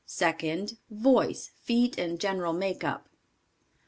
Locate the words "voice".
0.89-1.51